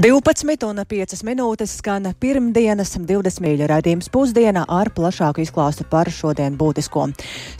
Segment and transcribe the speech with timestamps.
[0.00, 6.56] 12 un 5 minūtes skan pirmdienas 20 mīļu raidījums pusdienā ar plašāku izklāstu par šodien
[6.56, 7.02] būtisko.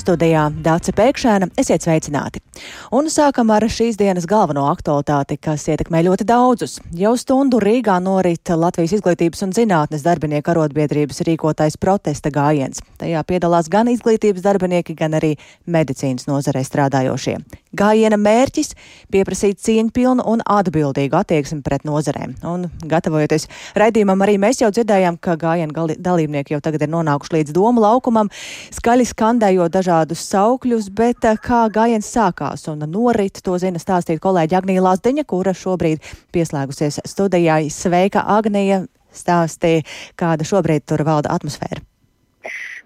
[0.01, 2.41] Studijā Dāce Pēkšēna, esiet sveicināti!
[2.97, 6.79] Un sākam ar šīs dienas galveno aktualitāti, kas ietekmē ļoti daudzus.
[6.97, 12.81] Jau stundu Rīgā norit Latvijas izglītības un zinātnes darbinieku arotbiedrības rīkotais protesta gājiens.
[13.05, 15.35] Tajā piedalās gan izglītības darbinieki, gan arī
[15.69, 17.37] medicīnas nozarē strādājošie.
[17.77, 18.75] Gājiena mērķis-
[19.13, 22.35] pieprasīt cieņpilnu un atbildīgu attieksmi pret nozarē nozarēm.
[22.47, 23.47] Un, gatavojoties
[23.79, 28.31] raidījumam, arī mēs jau dzirdējām, ka gājienu dalībnieki jau tagad ir nonākuši līdz domu laukumam,
[28.75, 34.59] skaļi skandējot dažādus saukļus, bet eh, kā gājiens sākās un norit, to zina stāstīt kolēģi
[34.61, 36.03] Agnija Lāsdiņa, kura šobrīd
[36.33, 37.69] pieslēgusies studijai.
[37.71, 38.87] Sveika, Agnija!
[39.11, 39.83] Stāstīja,
[40.15, 41.90] kāda šobrīd tur valda atmosfēra.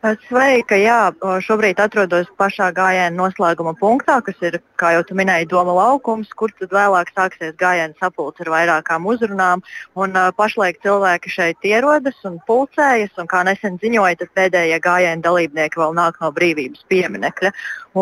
[0.05, 5.73] Sveika, jā, šobrīd atrodos pašā gājiena noslēguma punktā, kas ir, kā jau tu minēji, Doma
[5.79, 9.63] laukums, kur tad vēlāk sāksies gājiena sapulce ar vairākām uzrunām.
[9.97, 15.25] Un, uh, pašlaik cilvēki šeit ierodas un pulcējas, un kā nesen ziņoja, tad pēdējie gājiena
[15.25, 17.55] dalībnieki vēl nāk no brīvības pieminekļa.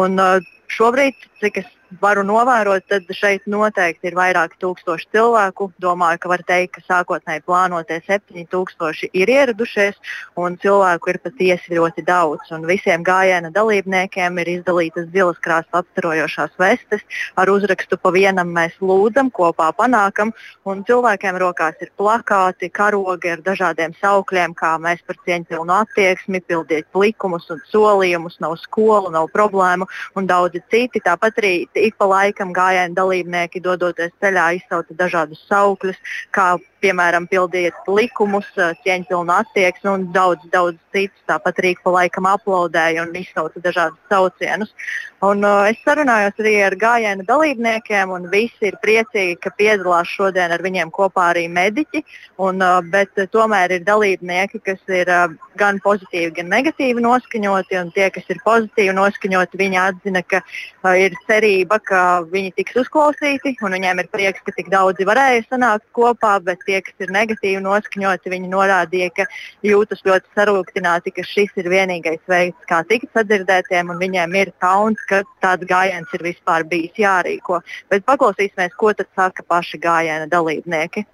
[0.02, 1.70] Un, uh, šobrīd, cik es
[2.00, 5.70] varu novērot, tad šeit noteikti ir vairāki tūkstoši cilvēku.
[5.82, 9.98] Domāju, ka var teikt, ka sākotnēji plānotie 7000 ir ieradušies,
[10.40, 12.50] un cilvēku ir patiesi ļoti daudz.
[12.54, 17.02] Un visiem gājiena dalībniekiem ir izdalītas zilas krāsas apstarojošās vestes
[17.36, 20.32] ar uzrakstu pa vienam mēs lūdzam, kopā panākam,
[20.68, 26.88] un cilvēkiem rokās ir plakāti, karogi ar dažādiem saukļiem, kā mēs par cieņpilnu attieksmi, pildiet
[26.94, 31.02] likumus un solījumus, nav skolu, nav problēmu un daudzi citi.
[31.04, 31.54] Tāpat arī
[31.88, 35.98] ik pa laikam gājienu dalībnieki dodoties ceļā izsauca dažādus saukļus,
[36.34, 41.22] kā piemēram, pildiet likumus, cieņpilnu attieksmi un daudz, daudz citus.
[41.30, 44.74] Tāpat arī pa laikam aplaudēja un izsauca dažādus saucienus.
[45.22, 50.50] Un, uh, es sarunājos arī ar gājienu dalībniekiem, un visi ir priecīgi, ka piedalās šodien
[50.50, 52.02] ar viņiem kopā arī mediķi.
[52.42, 55.30] Un, uh, bet tomēr ir dalībnieki, kas ir uh,
[55.60, 57.84] gan pozitīvi, gan negatīvi noskaņoti.
[57.94, 62.02] Tie, kas ir pozitīvi noskaņoti, viņi atzina, ka uh, ir cerība, ka
[62.32, 66.34] viņi tiks uzklausīti, un viņiem ir prieks, ka tik daudzi varēja sanākt kopā.
[66.42, 69.28] Bet tie, kas ir negatīvi noskaņoti, viņi norādīja, ka
[69.66, 75.00] jūtas ļoti sarūktināti, ka šis ir vienīgais veids, kā tikt sadzirdētiem, un viņiem ir kauns,
[75.10, 77.60] ka tāds gājiens ir vispār bijis jārīko.
[77.92, 81.04] Bet paklausīsimies, ko tad saka paši gājiena dalībnieki.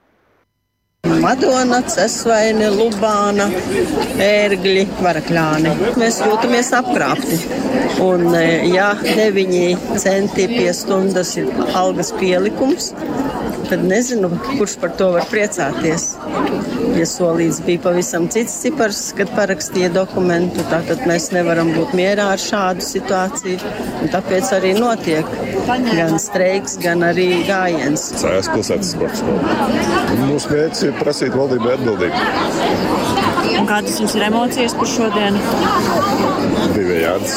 [1.06, 3.44] Madona, Cesvaini, Lubāna,
[4.18, 5.74] ērgļi, varakļāni.
[6.00, 7.38] Mēs jūtamies apkrāpti.
[8.02, 8.42] Un, e,
[8.72, 12.90] ja 9 centi pie stundas ir algas pielikums,
[13.68, 16.10] tad nezinu, kurš par to var priecāties.
[16.98, 20.64] Iesolīts bija pavisam cits cipars, kad parakstīja dokumentu.
[20.72, 23.74] Tātad mēs nevaram būt mierā ar šādu situāciju.
[24.14, 25.30] Tāpēc arī notiek
[25.68, 28.08] gan streiks, gan arī gājiens.
[28.18, 29.22] Cēlās pilsētas sports.
[30.24, 32.16] Mūsu mērķis ir prasīt valdībai atbildību.
[33.68, 35.40] Kādas jums ir emocijas par šodienu?
[36.76, 37.34] Divējādas.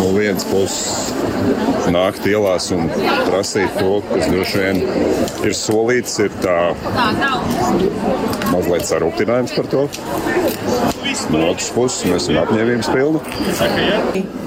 [0.00, 1.12] No vienas puses
[1.92, 2.88] nākt ielās un
[3.28, 4.82] prasīt to, kas droši vien
[5.46, 6.58] ir solīts, ir tā
[8.52, 9.86] mazliet sarūktinājums par to.
[11.32, 13.20] No otras puses, mēs esam apņēmības pilni.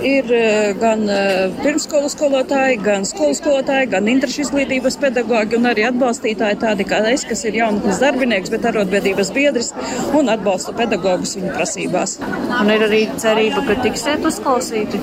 [0.05, 5.85] Ir eh, gan eh, pirmsskolas skolotāji, gan skolas skolotāji, gan interešu izglītības pedagoģi un arī
[5.89, 9.71] atbalstītāji tādi kā es, kas ir jaunatnes darbinieks, bet arotbiedrības biedrs
[10.17, 12.17] un atbalsta pedagogus viņu prasībās.
[12.61, 15.01] Un ir arī cerība, ka tiksiet uzklausīti.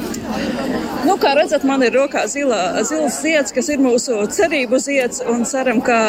[1.06, 5.46] Nu, kā redzat, man ir rokā zilā, zils zieds, kas ir mūsu cerību zieds, un
[5.48, 6.02] ceram, ka,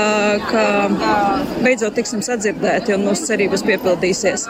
[0.49, 0.65] ka
[1.61, 4.49] beidzot tiksim sadzirdēti un mūsu cerības piepildīsies.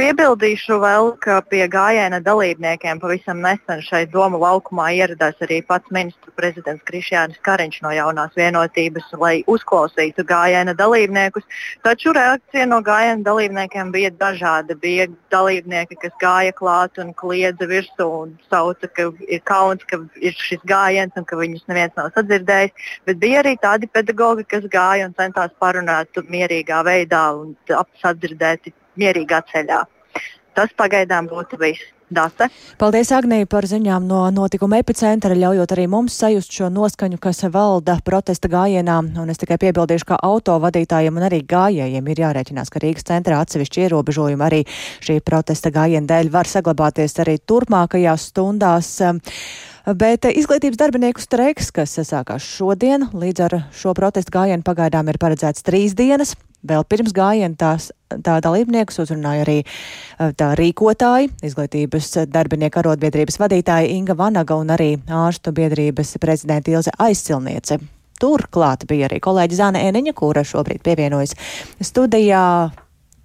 [0.00, 6.32] Piebildīšu vēl, ka pie gājiena dalībniekiem pavisam nesen šeit Doma laukumā ieradās arī pats ministru
[6.40, 11.44] prezidents Krišjānis Kariņš no jaunās vienotības, lai uzklausītu gājiena dalībniekus.
[11.84, 14.78] Taču reakcija no gājiena dalībniekiem bija dažāda.
[14.80, 20.32] Bija dalībnieki, kas gāja klāt un kliedza virsū un sauca, ka ir kauns, ka ir
[20.48, 22.88] šis gājiens un ka viņus neviens nav sadzirdējis.
[23.04, 27.52] Bet bija arī tādi pedagogi, kas gāja un centās parunāt mierīgā veidā un
[28.00, 29.84] sadzirdēt mierīgā ceļā.
[30.58, 31.88] Tas pagaidām būtu viss.
[32.10, 32.48] Date.
[32.74, 38.00] Paldies, Agnija, par ziņām no notikuma epicentra, ļaujot arī mums sajust šo noskaņu, kas valda
[38.02, 38.96] protesta gājienā.
[39.22, 43.38] Un es tikai piebildīšu, ka auto vadītājiem un arī gājējiem ir jārēķinās, ka Rīgas centrā
[43.44, 44.60] atsevišķi ierobežojumi arī
[45.06, 48.92] šī protesta gājiena dēļ var saglabāties arī turpmākajās stundās.
[49.86, 55.62] Bet izglītības darbinieku streiks, kas sākās šodien, līdz ar šo protestu gājienu pagaidām ir paredzēts
[55.62, 56.34] trīs dienas.
[56.66, 59.60] Vēl pirms gājiena tās, tā dalībniekus uzrunāja arī
[60.36, 67.80] tā rīkotāji, izglītības darbinieku arotbiedrības vadītāja Inga Vanaga un arī ārstu biedrības prezidenta Ilze Aizsilniece.
[68.20, 71.32] turklāt bija arī kolēģi Zāne Eniņa, kura šobrīd pievienojas
[71.80, 72.44] studijā.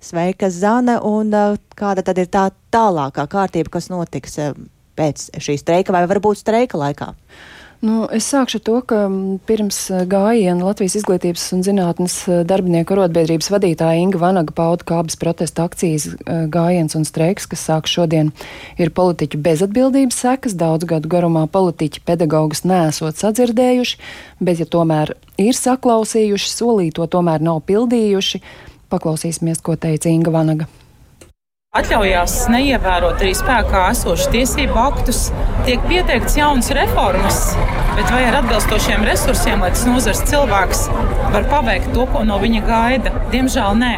[0.05, 2.43] Sveika, Zana, un uh, kāda tad ir tā
[2.73, 4.51] tālākā kārtība, kas notiks uh,
[4.95, 7.07] pēc šī streika vai varbūt streika laikā?
[7.85, 9.03] Nu, es sākšu to, ka
[9.45, 9.77] pirms
[10.09, 12.15] gājiena Latvijas izglītības un zinātnes
[12.49, 17.89] darbinieku arotbiedrības vadītāja Inga Vanaga pauda, ka abas protesta akcijas gājiens un streiks, kas sāk
[17.91, 18.31] šodien,
[18.81, 20.55] ir politiķu bezatbildības sekas.
[20.57, 23.99] Daudz gadu garumā politiķi pedagogus nesot sadzirdējuši,
[24.41, 28.41] bet ja tomēr ir saklausījuši, solīto tomēr nav pildījuši.
[28.89, 30.71] Paklausīsimies, ko teica Inga Vanaga
[31.75, 35.21] atļaujās neievērot arī spēkā esošus tiesību aktus,
[35.67, 37.41] tiek pieteikts jaunas reformas,
[37.97, 40.87] bet vai ar atbilstošiem resursiem, lai tas nozars cilvēks
[41.35, 43.15] var paveikt to, ko no viņa gaida?
[43.33, 43.93] Diemžēl nē.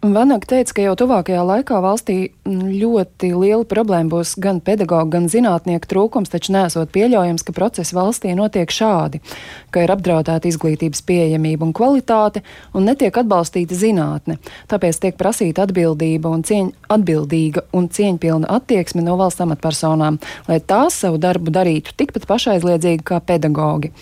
[0.00, 2.14] Vanaka teica, ka jau tuvākajā laikā valstī
[2.48, 8.32] ļoti liela problēma būs gan pedagoģa, gan zinātnieku trūkums, taču nesot pieļaujams, ka procesi valstī
[8.32, 9.20] notiek šādi,
[9.68, 12.40] ka ir apdraudēta izglītības pieejamība un kvalitāte
[12.72, 14.38] un netiek atbalstīta zinātne.
[14.72, 20.16] Tāpēc tiek prasīta atbildība un cieņ, atbildīga un cieņpilna attieksme no valsts amatpersonām,
[20.48, 23.92] lai tās savu darbu darītu tikpat pašaizliedzīgi kā pedagoģi.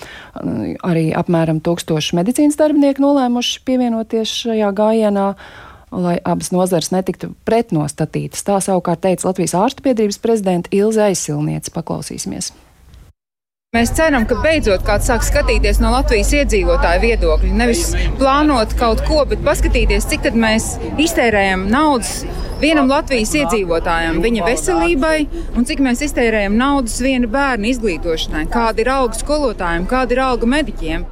[0.86, 5.32] Arī apmēram tūkstoši medicīnas darbinieku nolēmuši pievienoties šajā gājienā
[5.90, 8.44] lai abas nozares netiktu pretnostatītas.
[8.46, 11.72] Tā savukārt teica Latvijas ārstu biedrības prezidenta Ilze Aizsilniece.
[11.74, 12.52] Paklausīsimies!
[13.76, 17.50] Mēs ceram, ka beidzot kāds sāk skatīties no Latvijas iedzīvotāju viedokļa.
[17.52, 17.82] Nevis
[18.16, 22.22] plānot kaut ko, bet paskatīties, cik tad mēs iztērējam naudas
[22.62, 25.18] vienam Latvijas iedzīvotājam, viņa veselībai,
[25.52, 30.48] un cik mēs iztērējam naudas viena bērna izglītošanai, kāda ir alga skolotājiem, kāda ir alga
[30.56, 31.04] mediķiem.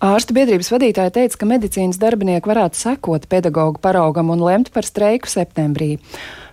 [0.00, 5.28] Ārstu biedrības vadītāja teica, ka medicīnas darbinieki varētu sekot pedagoģu paraugam un lemt par streiku
[5.28, 5.98] septembrī.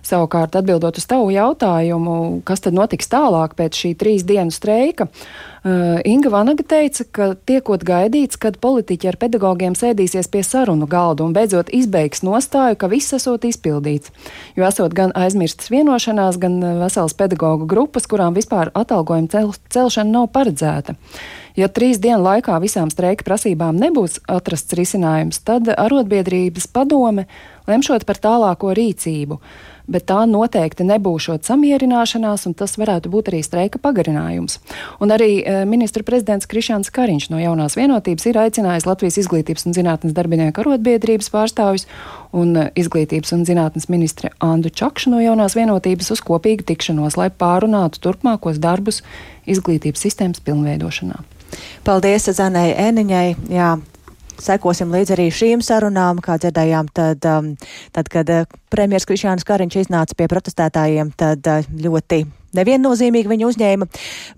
[0.04, 5.08] Savukārt, atbildot uz tavu jautājumu, kas tad notiks tālāk pēc šī trīs dienu streika,
[6.04, 11.34] Inga Vanaga teica, ka tiekot gaidīts, kad politiķi ar pedagogiem sēdīsies pie sarunu galda un
[11.34, 14.12] beidzot izbeigs nostāju, ka viss esot izpildīts.
[14.56, 20.30] Jo esot gan aizmirstas vienošanās, gan vesels pedagoģu grupas, kurām vispār atalgojuma cel celšana nav
[20.36, 20.94] paredzēta.
[21.58, 27.24] Ja trīs dienu laikā visām streika prasībām nebūs atrasts risinājums, tad arotbiedrības padome
[27.66, 29.40] lemšot par tālāko rīcību.
[29.88, 34.60] Bet tā noteikti nebūs samierināšanās, un tas varētu būt arī streika pagarinājums.
[35.02, 39.74] Un arī e, ministra prezidents Krišāns Kariņš no jaunās vienotības ir aicinājis Latvijas izglītības un
[39.74, 41.88] zinātnes darbinieku arotbiedrības pārstāvjus
[42.36, 47.32] un e, izglītības un zinātnes ministre Andu Čakšu no jaunās vienotības uz kopīgu tikšanos, lai
[47.32, 49.02] pārunātu turpmākos darbus
[49.48, 51.24] izglītības sistēmas pilnveidošanā.
[51.86, 53.28] Paldies Zanai Eniņai.
[53.52, 53.76] Jā,
[54.42, 57.52] sekosim līdz arī šīm sarunām, kā dzirdējām, tad, um,
[57.94, 62.24] tad kad uh, premjers Krišāns Kariņš iznāca pie protestētājiem, tad uh, ļoti
[62.58, 63.88] neviennozīmīgi viņu uzņēma.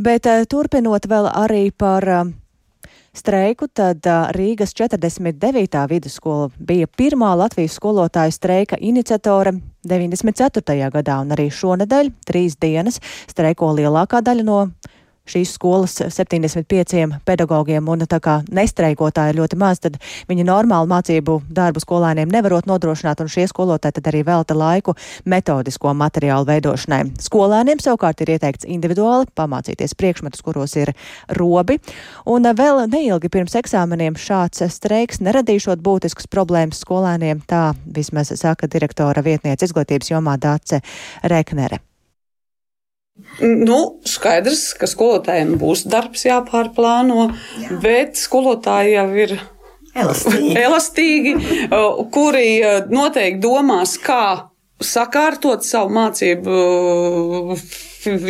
[0.02, 2.30] Bet uh, turpinot vēl arī par uh,
[3.16, 5.82] streiku, tad Rīgas 49.
[5.90, 10.90] vidusskola bija pirmā Latvijas skolotāju streika iniciatore 94.
[10.94, 14.60] gadā, un arī šonadēļ trīs dienas streiko lielākā daļa no
[15.30, 19.98] šīs skolas 75 pedagogiem, un tā kā nestreikotāji ir ļoti maz, tad
[20.30, 24.96] viņi normālu mācību darbu skolēniem nevarot nodrošināt, un šie skolotāji tad arī velta laiku
[25.30, 27.02] metodisko materiālu veidošanai.
[27.22, 30.94] Skolēniem savukārt ir ieteikts individuāli pamācīties priekšmetus, kuros ir
[31.38, 31.78] robi,
[32.26, 39.24] un vēl neilgi pirms eksāmeniem šāds streiks neradīšot būtiskas problēmas skolēniem, tā vismaz saka direktora
[39.26, 40.82] vietniece izglītības jomā Dāce
[41.22, 41.89] Reknere.
[43.40, 47.30] Nu, skaidrs, ka skolotājiem būs darbs jāpārplāno,
[47.62, 47.80] Jā.
[47.82, 49.36] bet skolotāji jau ir
[49.94, 51.34] elastīgi, elastīgi
[52.14, 52.48] kuri
[52.90, 54.50] noteikti domās, kā
[54.80, 57.56] sakārtot savu mācību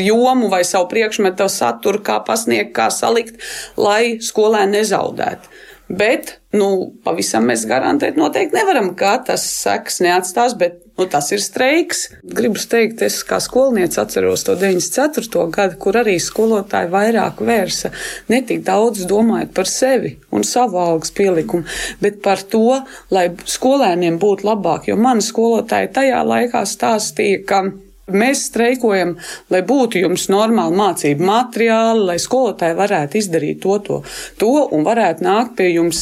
[0.02, 3.38] jomu vai savu priekšmetu saturu, kā pasniegt, kā salikt,
[3.78, 5.52] lai skolēni nezaudētu.
[5.90, 11.42] Bet, nu, pavisam mēs garantēt noteikti nevaram, ka tas seks neatstās, bet, nu, tas ir
[11.42, 12.06] streiks.
[12.22, 15.46] Gribu teikt, es kā skolniece atceros to 94.
[15.54, 17.92] gadu, kur arī skolotāji vairāk vērsa
[18.30, 21.64] ne tik daudz domājot par sevi un savu algas pielikumu,
[22.04, 22.80] bet par to,
[23.14, 27.64] lai skolēniem būtu labāk, jo mani skolotāji tajā laikā stāstīja, ka
[28.10, 29.12] Mēs streikojam,
[29.54, 34.00] lai būtu jums normāli mācību materiāli, lai skolotāji varētu izdarīt to, to,
[34.40, 36.00] to un varētu nākt pie jums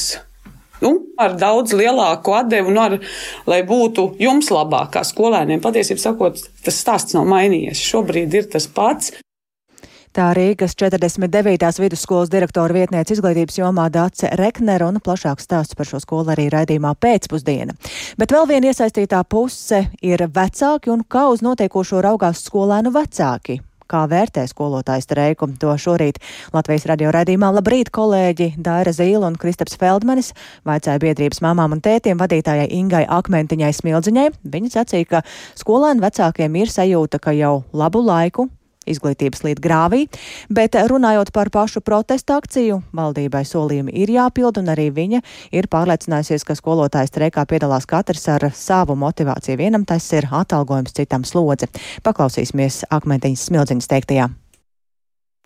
[0.85, 2.99] nu, ar daudz lielāku atdevu, un ar,
[3.50, 5.62] lai būtu jums labāk kā skolēniem.
[5.64, 7.82] Patiesībā sakot, tas stāsts nav mainījies.
[7.90, 9.14] Šobrīd ir tas pats.
[10.18, 11.78] Tā Rīgas 49.
[11.78, 16.94] vidusskolas direktora vietniece izglītības jomā Dace Rekner un plašāks stāsts par šo skolu arī raidījumā
[16.99, 17.76] pēcpusdiena.
[18.18, 24.04] Bet vēl viena iesaistītā puse ir vecāki un kā uz notiekošo raugās skolēnu vecāki kā
[24.11, 25.49] vērtē skolotāju streiku.
[25.61, 26.21] To šorīt
[26.54, 30.35] Latvijas radio raidījumā Labrīt kolēģi Daira Zīla un Kristaps Feldmanis
[30.68, 34.28] vaicāja biedrības mamām un tētiem vadītājai Ingai Akmentiņai Smildziņai.
[34.45, 35.25] Viņa sacīja, ka
[35.59, 38.50] skolēnu vecākiem ir sajūta, ka jau labu laiku
[38.92, 40.07] izglītības līdz grāvī,
[40.50, 46.47] bet runājot par pašu protestu akciju, valdībai solījumi ir jāpild, un arī viņa ir pārliecinājusies,
[46.49, 49.61] ka skolotājas streikā piedalās katrs ar savu motivāciju.
[49.61, 51.71] Vienam tas ir atalgojums, citam slodze.
[52.07, 54.28] Paklausīsimies akmentiņas smildziņas teiktajā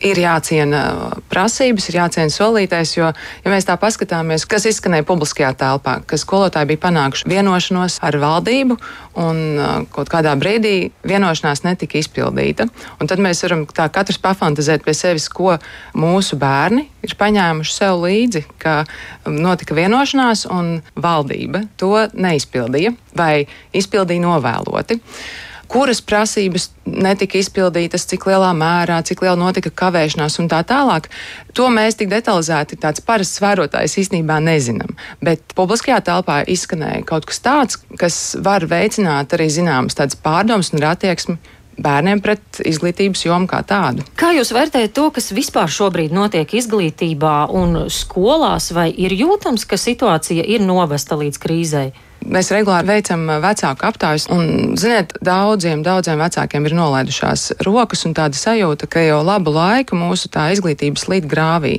[0.02, 0.82] ir jāciena
[1.30, 6.72] prasības, ir jāciena solītais, jo, ja mēs tā paskatāmies, kas izskanēja publiskajā telpā, ka skolotāji
[6.72, 8.78] bija panākuši vienošanos ar valdību,
[9.22, 9.42] un
[9.94, 12.66] kaut kādā brīdī vienošanās netika izpildīta.
[12.98, 15.56] Un tad mēs varam tā katrs pafantazēt pie sevis, ko
[15.98, 18.82] mūsu bērni ir paņēmuši sev līdzi, ka
[19.28, 23.46] notika vienošanās, un valdība to neizpildīja vai
[23.76, 25.00] izpildīja novēloti
[25.72, 31.08] kuras prasības netika izpildītas, cik lielā mērā, cik liela notika kavēšanās un tā tālāk.
[31.56, 34.92] To mēs tik detalizēti, tāds parasts vērotājs īstenībā nezinām.
[35.24, 40.84] Bet publiskajā telpā izskanēja kaut kas tāds, kas var veicināt arī zināmas tādas pārdomas un
[40.92, 41.38] attieksmi
[41.82, 44.04] bērniem pret izglītības jomu kā tādu.
[44.18, 49.80] Kā jūs vērtējat to, kas vispār šobrīd notiek izglītībā un skolās, vai ir jūtams, ka
[49.80, 51.92] situācija ir novesta līdz krīzei?
[52.22, 58.38] Mēs regulāri veicam vecāku aptaujas, un, ziniet, daudziem, daudziem vecākiem ir nolaidušās rokas un tāda
[58.38, 61.72] sajūta, ka jau labu laiku mūsu tā izglītības līdz grāvī.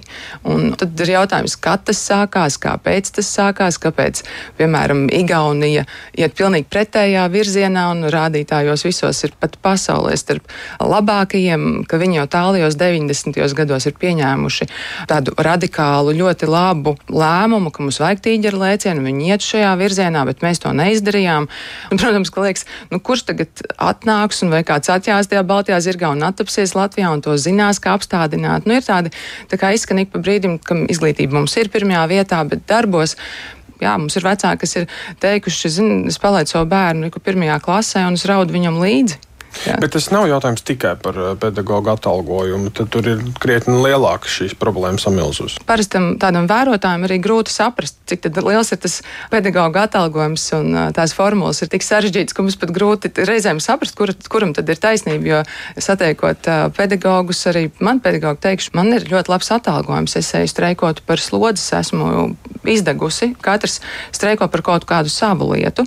[0.43, 4.23] Un tad ir jautājums, kad tas sākās, kāpēc tas sākās, kāpēc,
[4.59, 5.85] piemēram, Igaunija
[6.17, 10.51] iet pilnīgi pretējā virzienā un rādītājos visos ir pat pasaulē starp
[10.83, 13.39] labākajiem, ka viņi jau tālajos 90.
[13.55, 14.69] gados ir pieņēmuši
[15.11, 20.43] tādu radikālu, ļoti labu lēmumu, ka mums vajag tīģeru lēcienu, viņi iet šajā virzienā bet
[20.45, 21.47] mēs to neizdarījām.
[21.93, 26.11] Un, protams, ka liekas, nu, kurš tagad atnāks un vai kāds atjās tajā Baltijā zirgā
[26.13, 28.67] un attapsies Latvijā un to zinās, kā apstādināt.
[28.69, 29.13] Nu, ir tādi
[29.51, 33.17] tā kā izskan ik pa brīdim, ka izglītība mums ir pirmajā vietā, bet darbos
[33.83, 34.89] jā, mums ir vecāki, kas ir
[35.23, 39.21] teikuši, zini, es palaidu savu bērnu pirmajā klasē un es raudu viņam līdzi.
[39.67, 39.77] Jā.
[39.81, 42.71] Bet tas nav jautājums tikai par eh, pedagoģu atalgojumu.
[42.75, 45.57] Tad tur ir krietni lielāka šīs problēmas samilzus.
[45.69, 48.99] Parastam tādam vērotājam arī grūti saprast, cik liels ir tas
[49.31, 53.95] pedagoģa atalgojums un eh, tās formulas ir tik sarežģītas, ka mums pat grūti reizēm saprast,
[53.99, 55.23] kur, kuram tad ir taisnība.
[55.23, 55.41] Jo
[55.81, 60.17] satiekot eh, pedagogus, arī man pedagogi teikšu, man ir ļoti labs atalgojums.
[60.19, 62.33] Es eju streikot par slodzes, esmu
[62.69, 63.33] izdegusi.
[63.43, 63.79] Katrs
[64.15, 65.85] streiko par kaut kādu savu lietu.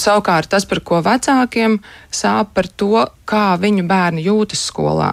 [0.00, 1.76] Savukārt tas, par ko vecākiem
[2.14, 5.10] sāp par to, kā viņu bērni jūtas skolā.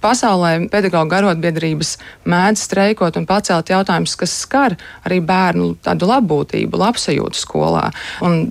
[0.00, 1.92] Pasaulē pedagoģa arotbiedrības
[2.30, 7.90] mēdz streikot un pacelt jautājumus, kas skar arī bērnu tādu labbūtību, labsajūtu skolā.
[8.24, 8.42] Un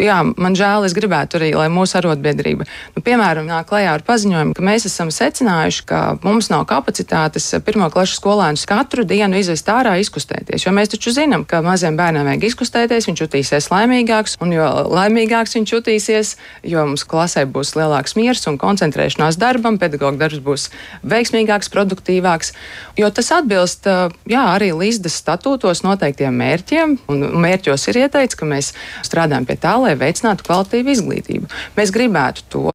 [0.00, 2.66] jā, man žēl, es gribētu arī, lai mūsu arotbiedrība,
[2.96, 7.90] nu, piemēram, nāk klajā ar paziņojumu, ka mēs esam secinājuši, ka mums nav kapacitātes pirmo
[7.92, 10.66] klašu skolēnus katru dienu izvest ārā, izkustēties.
[10.66, 15.56] Jo mēs taču zinām, ka maziem bērniem vajag izkustēties, viņš jutīsies laimīgāks, un jo laimīgāks
[15.58, 16.34] viņš jutīsies,
[16.74, 20.68] jo mums klasē būs lielāks miers un koncentrēšanās darbam, pedagoģa darbs būs
[21.06, 22.54] veiksmīgāks, produktīvāks,
[22.98, 23.86] jo tas atbilst
[24.30, 28.72] jā, arī līdzdas statūtos noteiktiem mērķiem, un mērķos ir ieteikts, ka mēs
[29.06, 31.50] strādājam pie tā, lai lai veicinātu kvalitīvu izglītību.
[31.76, 32.66] Mēs gribētu to.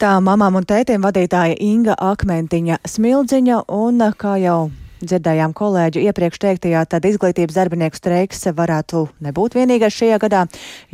[0.00, 4.72] Tā mamām un tētiem vadītāja Inga Akmentiņa Smildziņa un, kā jau
[5.08, 10.44] dzirdējām kolēģu iepriekš teiktajā, tad izglītības darbinieku streiks varētu nebūt vienīgais šajā gadā.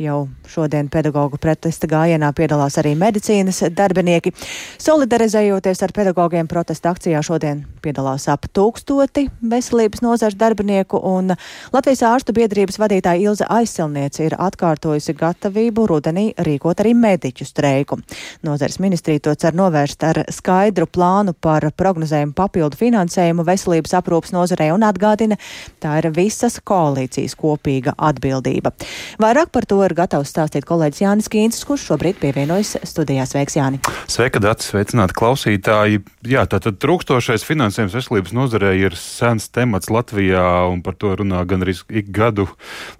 [0.01, 4.33] Jau šodien pedagoģu protesta gājienā piedalās arī medicīnas darbinieki.
[4.81, 11.33] Solidarizējoties ar pedagogiem protesta akcijā šodien piedalās ap tūkstoti veselības nozars darbinieku, un
[11.73, 17.99] Latvijas ārstu biedrības vadītāja Ilza Aizsilniece ir atkārtojusi gatavību rudenī rīkot arī mediķu streiku.
[18.45, 24.71] Nozars ministrija to cer novērst ar skaidru plānu par prognozējumu papildu finansējumu veselības aprūpas nozarei
[24.73, 25.37] un atgādina,
[25.81, 28.73] tā ir visas koalīcijas kopīga atbildība.
[29.21, 33.25] Vairāk par to ir gatavs stāstīt kolēģis Jānis Kīncis, kurš šobrīd pievienojas studijā.
[33.29, 33.81] Sveiks, Jāni!
[34.11, 34.71] Sveika, Dats!
[34.71, 36.01] Sveicināti klausītāji!
[36.27, 41.65] Jā, tātad trūkstošais finansējums veselības nozarei ir sens temats Latvijā, un par to runā gan
[41.65, 42.47] arī ik gadu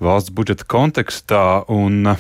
[0.04, 1.44] valsts budžeta kontekstā.
[1.72, 2.16] Un,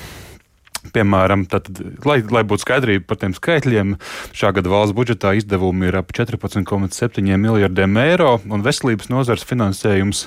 [0.81, 1.67] Piemēram, tad,
[2.09, 3.91] lai, lai būtu skaidrība par tiem skaitļiem,
[4.33, 10.23] šā gada valsts budžetā izdevumi ir ap 14,7 miljardiem eiro, un veselības nozars finansējums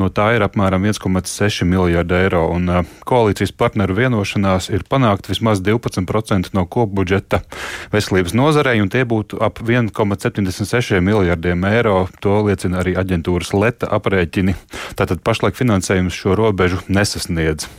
[0.00, 2.48] no tā ir apmēram 1,6 miljardi eiro.
[2.50, 7.44] Un, uh, koalīcijas partneru vienošanās ir panākt vismaz 12% no kopbudžeta
[7.94, 12.08] veselības nozarei, un tie būtu ap 1,76 miljardiem eiro.
[12.26, 14.58] To liecina arī aģentūras Leta aprēķini.
[14.98, 17.70] Tātad pašlaik finansējums šo robežu nesasniedz.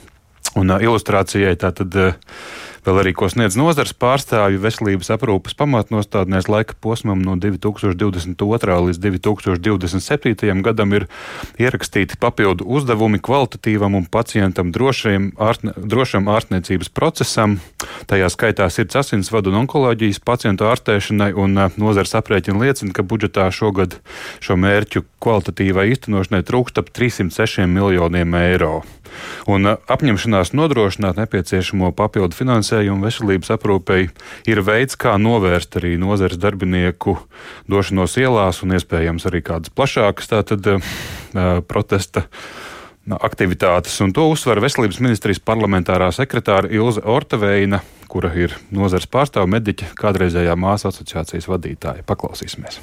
[0.60, 1.98] Un uh, ilustrācijai tātad.
[1.98, 8.76] Uh, Vēl arī, ko sniedz nozars pārstāvju veselības aprūpas pamatnostādnēs laika posmam no 2022.
[8.90, 10.60] līdz 2027.
[10.66, 11.06] gadam ir
[11.64, 17.56] ierakstīti papildu uzdevumi kvalitatīvam un pacientam drošiem, ārtne, drošam ārstniecības procesam.
[18.12, 24.02] Tajā skaitā sirds asinsvadu un onkoloģijas pacientu ārstēšanai, un nozars aprēķina liecina, ka budžetā šogad
[24.44, 28.82] šo mērķu kvalitatīvai īstenošanai trūkst ap 306 miljoniem eiro.
[29.52, 34.08] Un apņemšanās nodrošināt nepieciešamo papildu finansējumu veselības aprūpei
[34.50, 37.18] ir veids, kā novērst arī nozares darbinieku
[37.72, 42.28] došanos ielās un iespējams arī kādas plašākas tātad, uh, protesta
[43.04, 44.00] aktivitātes.
[44.04, 50.56] Un to uzsver Veselības ministrijas parlamentārā sekretāra Ilze Ortaveina, kura ir nozares pārstāve mediķa, kādreizējā
[50.60, 52.08] māsu asociācijas vadītāja.
[52.08, 52.80] Paklausīsimies!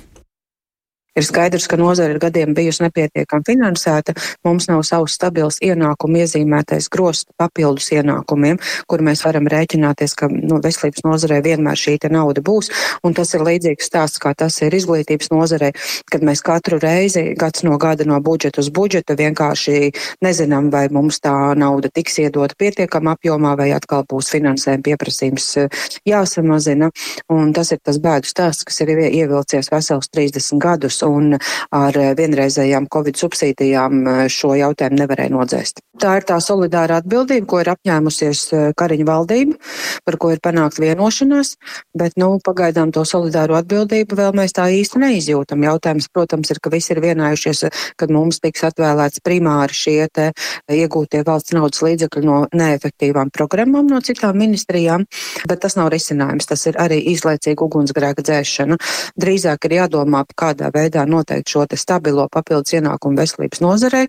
[1.18, 4.14] Ir skaidrs, ka nozara ir gadiem bijusi nepietiekami finansēta.
[4.46, 10.60] Mums nav savs stabils ienākumu iezīmētais grosts papildus ienākumiem, kur mēs varam rēķināties, ka nu,
[10.62, 12.70] veselības nozarē vienmēr šī nauda būs.
[13.02, 15.72] Un tas ir līdzīgs stāsts, kā tas ir izglītības nozarē,
[16.12, 19.90] kad mēs katru reizi gads no gada no budžeta uz budžetu vienkārši
[20.22, 25.82] nezinām, vai mums tā nauda tiks iedota pietiekamā apjomā, vai atkal būs finansējuma pieprasījums eh,
[26.06, 26.92] jāsamazina.
[27.34, 31.36] Un tas ir tas bēdu stāsts, kas ir ievilcies vesels 30 gadus un
[31.74, 35.84] ar vienreizējām Covid subsīdijām eh, šo jautājumu nevarēja nodzēst.
[36.00, 39.58] Tā ir tā solidāra atbildība, ko ir apņēmusies eh, Kariņa valdība,
[40.06, 41.54] par ko ir panākt vienošanās,
[41.96, 45.66] bet, nu, pagaidām to solidāro atbildību vēl mēs tā īsti neizjūtam.
[45.68, 47.66] Jautājums, protams, ir, ka visi ir vienājušies,
[48.00, 50.30] kad mums tiks atvēlēts primāri šie te
[50.72, 55.04] iegūtie valsts naudas līdzekļi no neefektīvām programmām no citām ministrijām,
[55.46, 56.48] bet tas nav risinājums.
[56.50, 58.80] Tas ir arī izlaicīga ugunsgrēka dzēšana.
[59.20, 64.08] Drīzāk ir jādomā, kādā veidā veidā noteikt šo stabilo papildus ienākumu veselības nozarei.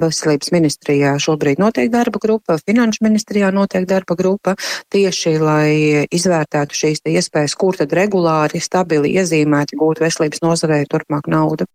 [0.00, 4.56] Veselības ministrijā šobrīd notiek darba grupa, finanšu ministrijā notiek darba grupa
[4.90, 11.66] tieši, lai izvērtētu šīs iespējas, kur tad regulāri, stabili iezīmēti gūt veselības nozarei turpmāk naudu.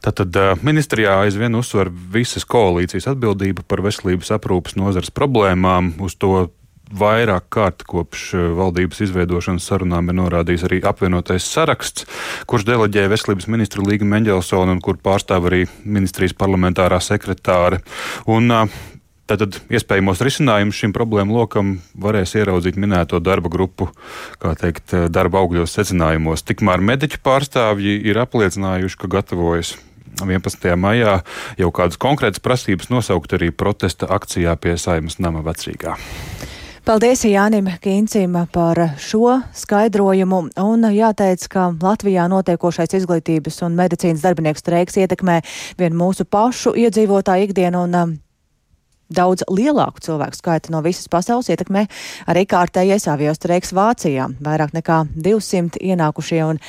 [0.00, 0.32] Tātad
[0.64, 5.92] ministrijā aizvien uzsver visas koalīcijas atbildība par veselības aprūpas nozares problēmām.
[6.00, 6.48] Uz to
[6.90, 12.06] vairāk kārt kopš eh, valdības izveidošanas sarunām ir norādījis arī apvienotais saraksts,
[12.50, 17.84] kurš deleģē veselības ministru Līga Mendelsonu un kur pārstāv arī ministrijas parlamentārā sekretāre.
[18.30, 18.50] Un,
[19.30, 21.68] Tātad iespējamos risinājumus šim problēmu lokam
[22.02, 23.86] varēs ieraudzīt minēto darba grupu,
[24.42, 26.42] kā teikt, darba augļos secinājumos.
[26.48, 29.76] Tikmēr mediķu pārstāvji ir apliecinājuši, ka gatavojas
[30.18, 30.74] 11.
[30.74, 31.20] maijā
[31.62, 35.94] jau kādas konkrētas prasības nosaukt arī protesta akcijā pie Saimas nama vecrīgā.
[36.80, 40.38] Paldies Jānim Kīncim par šo skaidrojumu.
[40.64, 45.36] Un jāteic, ka Latvijā notiekošais izglītības un medicīnas darbinieku streiks ietekmē
[45.76, 48.14] vien mūsu pašu iedzīvotāju ikdienu un um,
[49.10, 51.86] daudz lielāku cilvēku skaitu no visas pasaules ietekmē
[52.30, 54.28] arī kārtējais avio streiks Vācijā.
[54.42, 56.60] Vairāk nekā 200 ienākušie un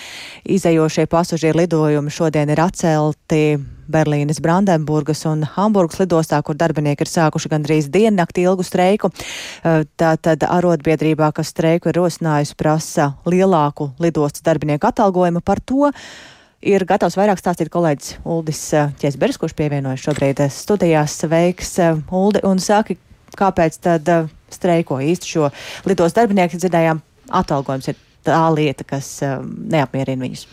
[0.46, 3.44] izējošie pasažieru lidojumi šodien ir atcelti
[3.92, 9.12] Berlīnes, Brandenburgas un Hamburgas lidostā, kur darbinieki ir sākuši gandrīz diennakti ilgu streiku.
[10.00, 15.92] Tātad arotbiedrībā, kas streiku ir rosinājusi, prasa lielāku lidostas darbinieku atalgojumu par to
[16.62, 21.18] ir gatavs vairāk stāstīt kolēģis Uldis eh, Ķesberis, kurš pievienojas šobrīd studijās.
[21.24, 22.98] Sveiks, eh, Uldi, un saki,
[23.38, 24.12] kāpēc tad
[24.52, 25.50] streiko īsti šo
[25.88, 27.02] lidos darbinieku dzirdējām
[27.42, 30.46] atalgojums ir tā lieta, kas neapmierina viņus.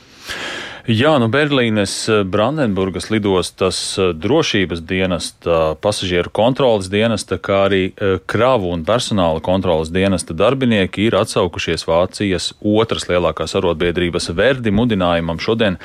[0.88, 8.14] Jā, nu Berlīnes eh, Brandenburgas lidostas eh, drošības dienesta, pasažieru kontrolas dienesta, kā arī eh,
[8.24, 15.77] kravu un personāla kontrolas dienesta darbinieki ir atsaukušies Vācijas otras lielākās arotbiedrības Verdi mudinājumam šodien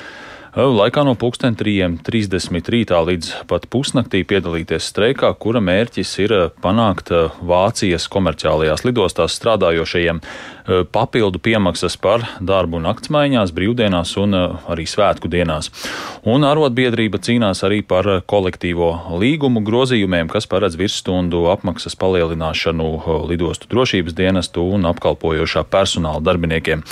[0.54, 7.10] Laikā no 3.30 rītā līdz pat pusnaktī piedalīties streikā, kura mērķis ir panākt
[7.42, 10.22] Vācijas komerciālajās lidostās strādājošajiem
[10.92, 15.70] papildu piemaksas par darbu naktsmaiņās, brīvdienās un eh, arī svētku dienās.
[16.24, 23.68] Un arotbiedrība cīnās arī par kolektīvo līgumu grozījumiem, kas paredz virsstundu apmaksas palielināšanu eh, lidostu
[23.72, 26.84] drošības dienestu un apkalpojošā personāla darbiniekiem.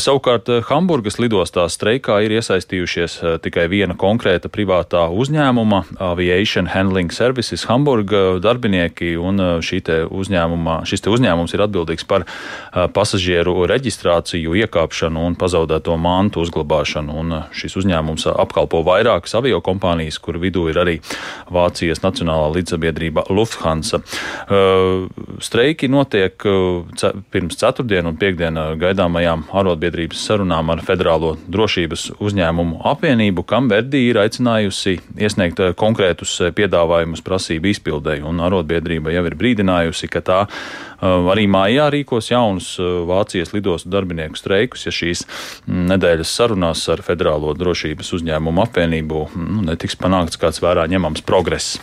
[0.00, 8.38] Savukārt Hamburgas lidostā streikā ir iesaistījušies tikai viena konkrēta privātā uzņēmuma- Aviation Handling Services Hamburga
[8.42, 12.24] darbinieki, un šī uzņēmuma, šis te uzņēmums ir atbildīgs par
[12.96, 17.16] pasažieru reģistrāciju, iekāpšanu un pazaudēto mantu uzglabāšanu.
[17.20, 20.96] Un šis uzņēmums apkalpo vairākas avio kompānijas, kur vidū ir arī
[21.52, 24.00] Vācijas Nacionālā līdzsabiedrība Lufthansa.
[24.46, 25.06] Uh,
[25.44, 33.44] streiki notiek uh, pirms ceturtdienu un piekdienu gaidāmajām arotbiedrības sarunām ar Federālo drošības uzņēmumu apvienību,
[33.48, 38.24] kam Verdi ir aicinājusi iesniegt konkrētus piedāvājumus prasību izpildēji.
[38.26, 40.40] Un arotbiedrība jau ir brīdinājusi, ka tā
[41.32, 42.72] Arī mājā rīkos jaunus
[43.08, 49.64] Vācijas lidostu darbinieku streikus, ja šīs mm, nedēļas sarunās ar Federālo drošības uzņēmumu apvienību nu,
[49.70, 51.78] netiks panākts kāds vērā ņemams progress.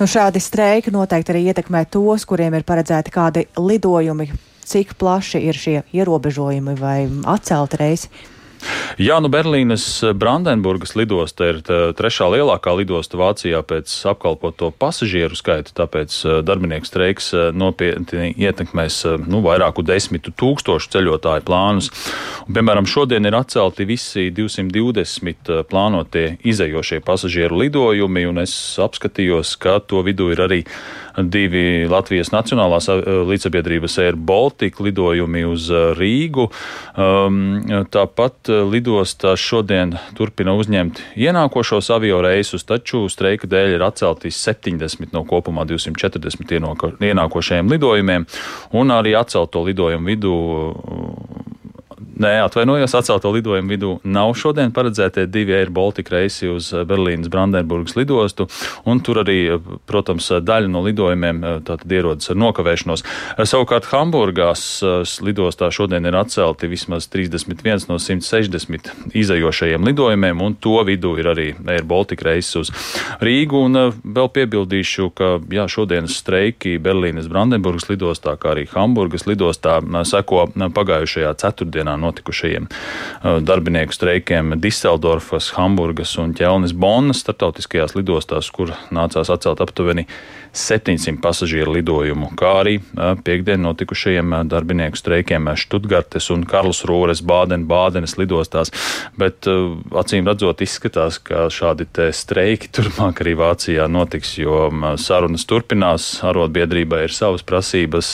[0.00, 4.30] Nu, šādi streiki noteikti arī ietekmē tos, kuriem ir paredzēti kādi lidojumi.
[4.68, 6.98] Cik plaši ir šie ierobežojumi vai
[7.32, 8.10] atcelti reisi?
[8.98, 15.74] Jā, nu Berlīnes eh, Brandenburgas lidosta ir trešā lielākā lidosta Vācijā pēc apkalpoto pasažieru skaita,
[15.78, 21.92] tāpēc eh, darbinieku streiks eh, nopietni ietekmēs nu, vairāku desmitu tūkstošu ceļotāju plānus.
[22.48, 29.78] Un, piemēram, šodien ir atcelti visi 220 plānotie izējošie pasažieru lidojumi, un es apskatījos, ka
[29.78, 30.62] to vidū ir arī
[31.18, 35.66] divi Latvijas Nacionālās līdzsabiedrības Air Baltica lidojumi uz
[35.98, 36.46] Rīgu.
[36.98, 37.40] Um,
[37.90, 45.12] tāpat Eh, lidostā šodien turpina uzņemt ienākošos avio reisus, taču streika dēļ ir atcelti 70
[45.12, 48.26] no kopumā 240 ienākošajiem lidojumiem,
[48.72, 50.36] un arī atcelto lidojumu vidū
[52.18, 57.30] Nē, atvainojos, atcelto lidojumu vidū nav šodien paredzētie divi Air Baltica reisi uz eh, Berlīnas
[57.30, 58.48] Brandenburgas lidostu,
[58.90, 63.04] un tur arī, eh, protams, daļa no lidojumiem eh, tātad ierodas ar nokavēšanos.
[63.46, 64.64] Savukārt Hamburgās
[65.22, 71.46] lidostā šodien ir atcelti vismaz 31 no 160 izējošajiem lidojumiem, un to vidū ir arī
[71.70, 72.74] Air Baltica reisis uz
[73.22, 79.78] Rīgu, un vēl piebildīšu, ka jā, šodienas streiki Berlīnas Brandenburgas lidostā, kā arī Hamburgas lidostā
[80.02, 88.74] seko pagājušajā ceturtdienā notikušajiem uh, darbinieku streikiem Diseldorfas, Hamburgas un Ķelnes Bonnas startautiskajās lidostās, kur
[88.94, 90.08] nācās atcelt aptuveni
[90.52, 92.78] 700 pasažieru lidojumu, kā arī
[93.24, 98.72] piekdien notikušajiem darbinieku streikiem Študgartes un Karlsrūres Bāden-Bādenes lidostās.
[99.18, 104.68] Bet acīm redzot, izskatās, ka šādi streiki turpmāk arī Vācijā notiks, jo
[105.00, 108.12] sarunas turpinās, arotbiedrībai ir savas prasības,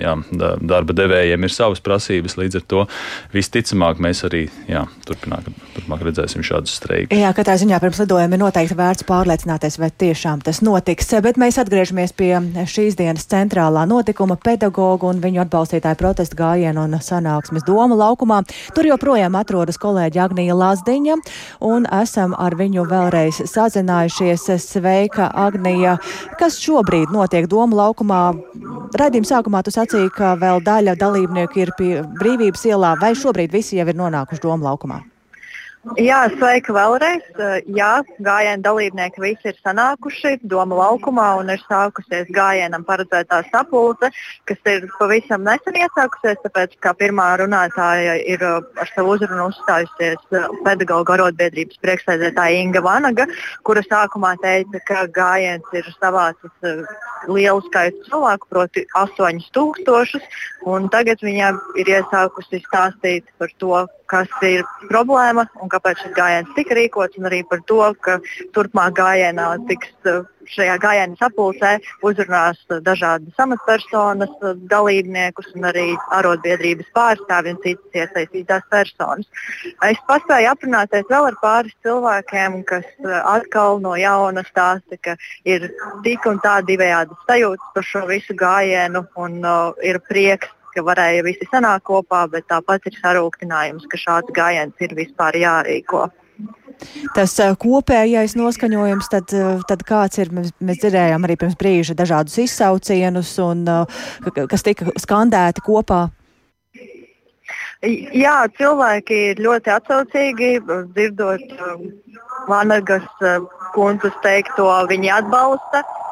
[0.00, 0.16] jā,
[0.60, 2.86] darba devējiem ir savas prasības, līdz ar to
[3.34, 7.16] visticamāk mēs arī jā, turpināk, turpmāk redzēsim šādus streikus.
[7.18, 11.60] Jā, katrā ziņā pirms lidojuma ir noteikti vērts pārliecināties, vai tiešām tas notiks, bet mēs
[11.60, 12.32] atgriežamies pie
[12.68, 18.40] šīs dienas centrālā notikuma pedagoģu un viņu atbalstītāju protestu gājienu un sanāksmes domu laukumā.
[18.76, 21.18] Tur joprojām atrodas kolēģi Agnija Lazdiņa
[21.68, 24.48] un esam ar viņu vēlreiz sazinājušies.
[24.68, 25.98] Sveika, Agnija!
[26.40, 28.22] Kas šobrīd notiek domu laukumā?
[28.98, 33.78] Raidījuma sākumā tu sacīji, ka vēl daļa dalībnieku ir pie brīvības ielā, vai šobrīd visi
[33.78, 35.02] jau ir nonākuši domu laukumā?
[35.96, 37.24] Jā, sveika vēlreiz.
[37.72, 44.10] Jā, gājienu dalībnieki visi ir sanākuši Doma laukumā un ir sākusies gājienam paredzētā sapulce,
[44.50, 50.28] kas ir pavisam nesen iesākusies, tāpēc kā pirmā runātāja ir ar savu uzrunu uzstājusies
[50.66, 53.28] pedagoģa arotbiedrības priekšsēdētāja Inga Vanaga,
[53.64, 56.72] kura sākumā teica, ka gājiens ir savācis
[57.26, 60.26] lielu skaitu cilvēku, proti 8000,
[60.68, 66.56] un tagad viņa ir iesākusi stāstīt par to, kas ir problēma un kāpēc šis gājiens
[66.56, 68.18] tika rīkots, un arī par to, ka
[68.56, 69.94] turpmāk gājienā tiks
[70.48, 71.74] šajā gājienā sapulcē
[72.06, 74.32] uzrunās dažādas amatpersonas,
[74.70, 75.86] dalībniekus un arī
[76.16, 79.28] arotbiedrības pārstāvji un citas iesaistītās personas.
[79.88, 82.88] Es paspēju aprunāties vēl ar pāris cilvēkiem, kas
[83.22, 85.70] atkal no jauna stāsta, ka ir
[86.06, 91.26] tik un tā divējādas sajūtas par šo visu gājienu un uh, ir prieks ka varēja
[91.26, 96.06] visi sanākt kopā, bet tāpat ir sarūktinājums, ka šāds gājiens ir vispār jārīko
[97.14, 101.96] tas eh, kopējais noskaņojums, tad, eh, tad kāds ir, mēs, mēs dzirdējām arī pirms brīža
[101.98, 106.06] dažādus izsaucienus, un, eh, kas tika skandēti kopā.
[107.82, 110.48] Jā, cilvēki ir ļoti atsaucīgi,
[110.94, 111.44] dzirdot
[112.48, 113.06] Vanagas
[113.74, 115.84] kundzes teikto, viņi atbalsta.
[115.84, 116.07] Uh,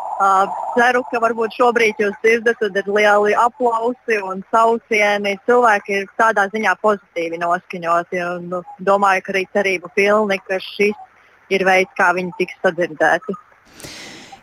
[0.74, 5.36] ceru, ka varbūt šobrīd jūs dzirdat, tad ir lieli aplausi un saucieni.
[5.48, 8.22] Cilvēki ir tādā ziņā pozitīvi noskaņoti.
[8.24, 10.96] Un, nu, domāju, ka arī cerība pilni, ka šis
[11.52, 13.36] ir veids, kā viņi tiks sadzirdēti.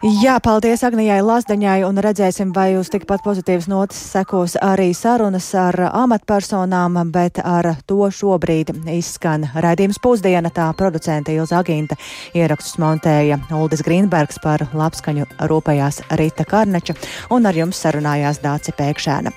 [0.04, 5.78] Jā, paldies Agnijai Lazdaņai un redzēsim, vai uz tikpat pozitīvas notis sekos arī sarunas ar
[5.86, 10.52] amatpersonām, bet ar to šobrīd izskan raidījums pusdiena.
[10.52, 11.96] Tā producenta Ilza Aginta
[12.36, 17.00] ierakstus montēja Uldis Grīnbergs par labskaņu rūpējās Rita Karneča
[17.32, 19.32] un ar jums sarunājās Dāci Pēkšēna.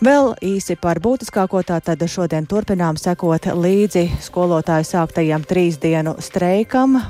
[0.00, 7.02] Vēl īsi par būtiskāko tātad šodien turpinām sekot līdzi skolotāju sāktajam trīs dienu streikam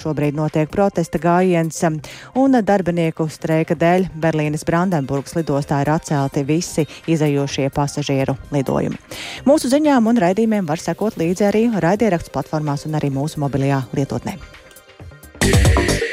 [0.00, 1.80] Šobrīd notiek protesta gājiens,
[2.40, 9.00] un darbinieku streika dēļ Berlīnes Brandenburgas lidostā ir atcelti visi izējošie pasažieru lidojumi.
[9.48, 14.38] Mūsu ziņām un raidījumiem var sekot līdzi arī raidierakstu platformās un arī mūsu mobilajā lietotnē.
[15.40, 16.09] Yeah.